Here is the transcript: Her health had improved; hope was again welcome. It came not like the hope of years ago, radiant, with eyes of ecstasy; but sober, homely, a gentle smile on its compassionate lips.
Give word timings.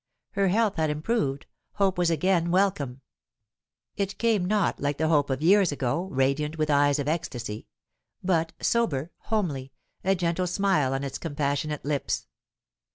Her 0.31 0.47
health 0.47 0.77
had 0.77 0.89
improved; 0.89 1.45
hope 1.73 1.99
was 1.99 2.09
again 2.09 2.49
welcome. 2.49 3.01
It 3.95 4.17
came 4.17 4.45
not 4.45 4.79
like 4.79 4.97
the 4.97 5.09
hope 5.09 5.29
of 5.29 5.43
years 5.43 5.71
ago, 5.71 6.05
radiant, 6.11 6.57
with 6.57 6.71
eyes 6.71 6.97
of 6.97 7.07
ecstasy; 7.07 7.67
but 8.23 8.51
sober, 8.59 9.11
homely, 9.29 9.73
a 10.03 10.15
gentle 10.15 10.47
smile 10.47 10.95
on 10.95 11.03
its 11.03 11.19
compassionate 11.19 11.85
lips. 11.85 12.25